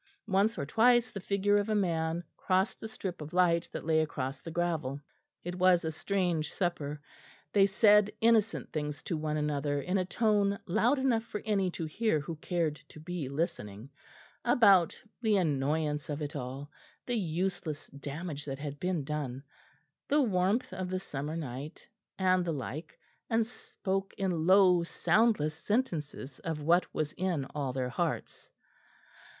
[0.25, 3.99] Once or twice the figure of a man crossed the strip of light that lay
[3.99, 4.99] across the gravel.
[5.43, 6.99] It was a strange supper.
[7.53, 11.85] They said innocent things to one another in a tone loud enough for any to
[11.85, 13.91] hear who cared to be listening,
[14.43, 16.71] about the annoyance of it all,
[17.05, 19.43] the useless damage that had been done,
[20.07, 21.87] the warmth of the summer night,
[22.17, 22.97] and the like,
[23.29, 28.49] and spoke in low soundless sentences of what was in all their hearts.